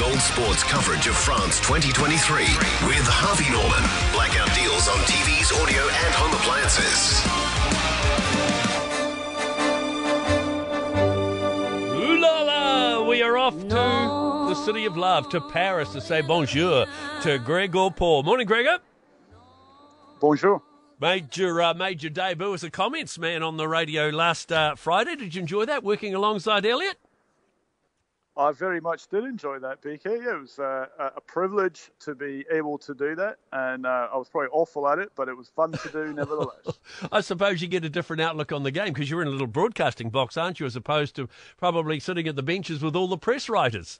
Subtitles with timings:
[0.00, 2.40] Gold Sports coverage of France 2023
[2.88, 3.84] with Harvey Norman.
[4.14, 7.20] Blackout deals on TVs, audio, and home appliances.
[12.00, 13.06] Ooh la la!
[13.06, 16.86] We are off to the city of love, to Paris, to say bonjour
[17.20, 18.22] to Gregor Paul.
[18.22, 18.78] Morning, Gregor.
[20.18, 20.62] Bonjour.
[20.98, 24.76] Major your, uh, made your debut as a comments man on the radio last uh,
[24.76, 25.16] Friday.
[25.16, 26.96] Did you enjoy that, working alongside Elliot?
[28.36, 30.06] I very much did enjoy that, PK.
[30.06, 34.28] It was uh, a privilege to be able to do that, and uh, I was
[34.28, 36.78] probably awful at it, but it was fun to do nevertheless.
[37.12, 39.46] I suppose you get a different outlook on the game because you're in a little
[39.48, 43.18] broadcasting box, aren't you, as opposed to probably sitting at the benches with all the
[43.18, 43.98] press writers.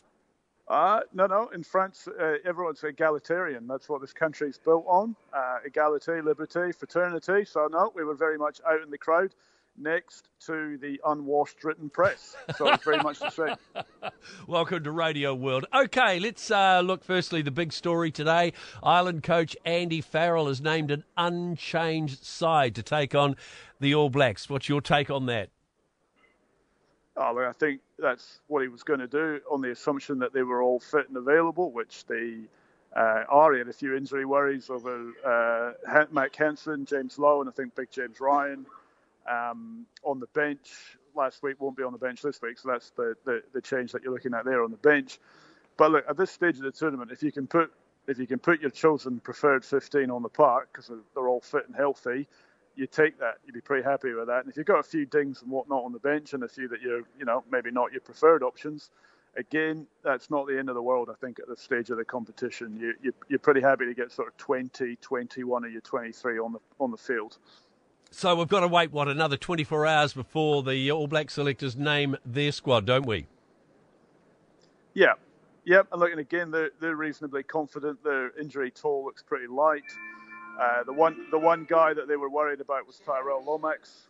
[0.69, 1.49] Uh, no, no.
[1.49, 3.67] In France, uh, everyone's egalitarian.
[3.67, 7.45] That's what this country's built on: uh, equality, liberty, fraternity.
[7.45, 9.35] So no, we were very much out in the crowd
[9.81, 12.37] next to the unwashed written press.
[12.57, 13.57] So it's very much the same.
[14.47, 15.67] Welcome to Radio World.
[15.75, 18.53] Okay, let's uh, look firstly the big story today.
[18.83, 23.37] Ireland coach Andy Farrell has named an unchanged side to take on
[23.81, 24.49] the All Blacks.
[24.51, 25.49] What's your take on that?
[27.17, 30.43] Oh, I think that's what he was going to do on the assumption that they
[30.43, 32.39] were all fit and available, which they
[32.97, 33.53] uh, are.
[33.53, 37.75] He had a few injury worries over uh, Mack Hansen, James Lowe, and I think
[37.75, 38.65] Big James Ryan
[39.31, 40.71] um, on the bench
[41.15, 42.59] last week won't be on the bench this week.
[42.59, 45.19] So that's the, the, the change that you're looking at there on the bench.
[45.77, 47.73] But look, at this stage of the tournament, if you can put
[48.07, 51.67] if you can put your chosen preferred 15 on the park because they're all fit
[51.67, 52.27] and healthy,
[52.75, 53.35] you take that.
[53.45, 54.41] You'd be pretty happy with that.
[54.41, 56.67] And if you've got a few dings and whatnot on the bench and a few
[56.69, 58.91] that you're, you know, maybe not your preferred options,
[59.37, 61.09] again, that's not the end of the world.
[61.11, 64.11] I think at this stage of the competition, you, you you're pretty happy to get
[64.11, 67.39] sort of 20, 21 or your 23 on the on the field.
[68.13, 72.17] So we've got to wait, what, another 24 hours before the All Black selectors name
[72.27, 73.27] their squad, don't we?
[74.95, 75.13] Yeah.
[75.65, 75.89] Yep.
[75.93, 78.03] And looking again, they're, they're reasonably confident.
[78.03, 79.85] Their injury toll looks pretty light.
[80.61, 84.09] Uh, the one the one guy that they were worried about was Tyrell Lomax.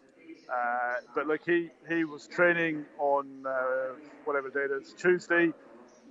[0.50, 5.52] Uh, but look, he, he was training on uh, whatever day it is, Tuesday.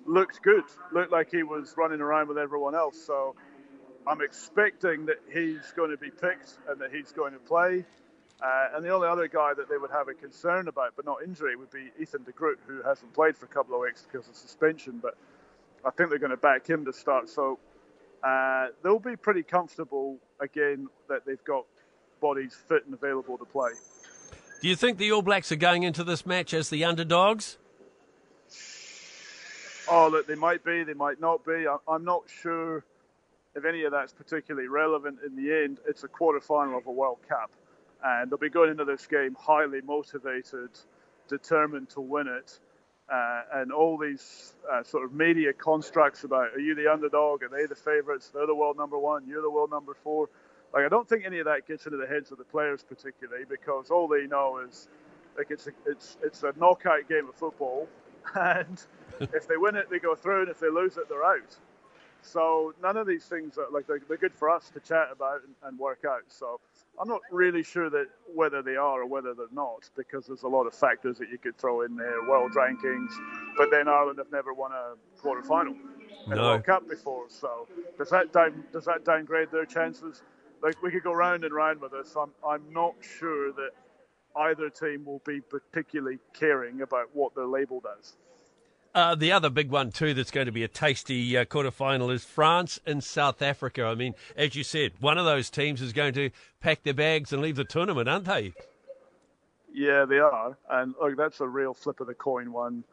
[0.06, 0.64] Looked good.
[0.94, 3.04] Looked like he was running around with everyone else.
[3.04, 3.36] So
[4.10, 7.86] I'm expecting that he's going to be picked and that he's going to play.
[8.42, 11.18] Uh, and the only other guy that they would have a concern about, but not
[11.24, 14.28] injury, would be Ethan de Groot, who hasn't played for a couple of weeks because
[14.28, 15.00] of suspension.
[15.00, 15.16] But
[15.86, 17.30] I think they're going to back him to start.
[17.30, 17.60] So
[18.24, 21.66] uh, they'll be pretty comfortable again that they've got
[22.20, 23.72] bodies fit and available to play.
[24.62, 27.58] Do you think the All Blacks are going into this match as the underdogs?
[29.88, 31.66] Oh, look, they might be, they might not be.
[31.88, 32.84] I'm not sure
[33.56, 36.92] if any of that's particularly relevant in the end, it's a quarter final of a
[36.92, 37.52] World Cup.
[38.04, 40.70] And they'll be going into this game highly motivated,
[41.28, 42.60] determined to win it.
[43.12, 47.42] Uh, and all these uh, sort of media constructs about are you the underdog?
[47.42, 48.30] Are they the favourites?
[48.30, 49.28] They're the world number one.
[49.28, 50.30] You're the world number four.
[50.74, 53.46] Like I don't think any of that gets into the heads of the players particularly
[53.50, 54.88] because all they know is
[55.36, 57.88] like it's a, it's it's a knockout game of football,
[58.36, 58.86] and
[59.20, 61.58] if they win it, they go through, and if they lose it, they're out.
[62.22, 65.42] So none of these things are like they're, they're good for us to chat about
[65.46, 66.24] and, and, work out.
[66.28, 66.60] So
[67.00, 70.48] I'm not really sure that whether they are or whether they're not because there's a
[70.48, 73.12] lot of factors that you could throw in there, world rankings.
[73.58, 76.42] But then Ireland have never won a quarter final in no.
[76.42, 77.26] World Cup before.
[77.30, 80.22] So does that down, does that downgrade their chances?
[80.62, 82.16] Like we could go round and round with this.
[82.16, 83.72] I'm I'm not sure that
[84.36, 88.14] either team will be particularly caring about what they're labelled as.
[88.96, 92.26] Uh, the other big one too that's going to be a tasty uh, quarterfinal is
[92.26, 93.84] France and South Africa.
[93.84, 97.32] I mean, as you said, one of those teams is going to pack their bags
[97.32, 98.54] and leave the tournament, aren't they?
[99.72, 102.84] Yeah, they are, and look, that's a real flip of the coin one.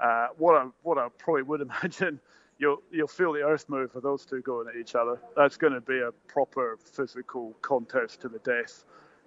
[0.00, 2.20] Uh, what I what I probably would imagine,
[2.58, 5.20] you'll you'll feel the earth move for those two going at each other.
[5.36, 8.84] That's going to be a proper physical contest to the death.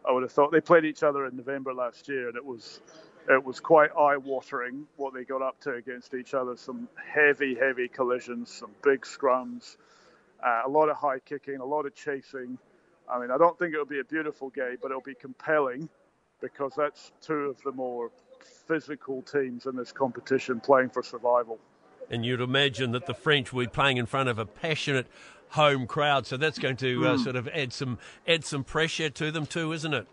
[0.07, 2.79] I would have thought they played each other in November last year, and it was
[3.29, 6.57] it was quite eye-watering what they got up to against each other.
[6.57, 9.78] Some heavy, heavy collisions, some big scrums,
[10.46, 12.58] uh, a lot of high kicking, a lot of chasing.
[13.09, 15.90] I mean, I don't think it'll be a beautiful game, but it'll be compelling
[16.41, 18.11] because that's two of the more
[18.67, 21.59] physical teams in this competition playing for survival.
[22.09, 25.08] And you'd imagine that the French will be playing in front of a passionate
[25.49, 27.23] home crowd, so that's going to uh, mm.
[27.23, 30.08] sort of add some add some pressure to them too, isn't it?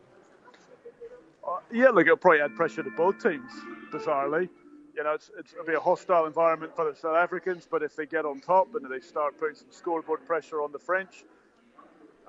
[1.73, 3.51] Yeah, look, it'll probably add pressure to both teams,
[3.93, 4.49] bizarrely.
[4.97, 7.97] You know, it's, it's, it'll be a hostile environment for the South Africans, but if
[7.97, 11.25] they get on top and they start putting some scoreboard pressure on the French,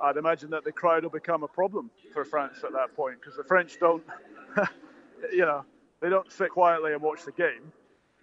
[0.02, 3.36] I'd imagine that the crowd will become a problem for France at that point because
[3.36, 4.04] the French don't,
[5.32, 5.66] you know,
[6.02, 7.72] they don't sit quietly and watch the game.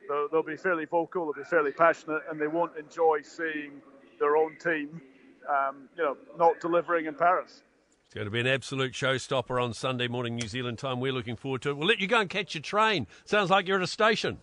[0.08, 3.80] they'll, they'll be fairly vocal, they'll be fairly passionate, and they won't enjoy seeing
[4.18, 5.00] their own team,
[5.48, 7.62] um, you know, not delivering in Paris.
[8.08, 10.98] It's going to be an absolute showstopper on Sunday morning New Zealand time.
[10.98, 11.76] We're looking forward to it.
[11.76, 13.06] We'll let you go and catch your train.
[13.26, 14.38] Sounds like you're at a station.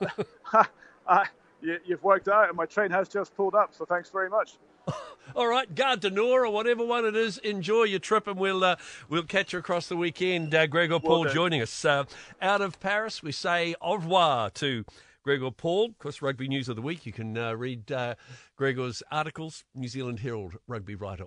[1.08, 1.24] uh,
[1.60, 4.52] you, have worked out, and my train has just pulled up, so thanks very much.
[5.34, 7.38] All right, Nord or whatever one it is.
[7.38, 8.76] Enjoy your trip, and we'll uh,
[9.08, 10.54] we'll catch you across the weekend.
[10.54, 12.04] Uh, Gregor Paul joining us uh,
[12.40, 13.20] out of Paris.
[13.20, 14.84] We say au revoir to
[15.24, 15.86] Gregor Paul.
[15.86, 17.04] Of course, Rugby News of the Week.
[17.04, 18.14] You can uh, read uh,
[18.56, 21.20] Gregor's articles, New Zealand Herald rugby writer.